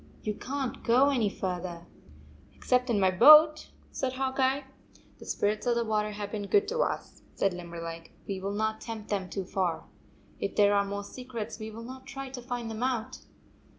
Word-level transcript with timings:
You 0.23 0.33
can 0.33 0.73
t 0.73 0.79
go 0.83 1.09
any 1.09 1.29
farther." 1.29 1.85
162" 2.53 2.55
Except 2.57 2.89
in 2.89 2.99
my 2.99 3.11
boat," 3.11 3.69
said 3.91 4.13
Hawk 4.13 4.39
Eye." 4.39 4.63
The 5.19 5.27
spirits 5.27 5.67
of 5.67 5.75
the 5.75 5.85
water 5.85 6.09
have 6.09 6.31
been 6.31 6.47
good 6.47 6.67
to 6.69 6.79
us," 6.79 7.21
said 7.35 7.53
Limberleg." 7.53 8.09
We 8.27 8.39
will 8.39 8.49
not 8.55 8.81
tempt 8.81 9.11
them 9.11 9.29
too 9.29 9.45
far. 9.45 9.83
If 10.39 10.55
there 10.55 10.73
are 10.73 10.85
more 10.85 11.03
secrets, 11.03 11.59
we 11.59 11.69
will 11.69 11.83
not 11.83 12.07
try 12.07 12.29
to 12.31 12.41
find 12.41 12.71
them 12.71 12.81
out." 12.81 13.19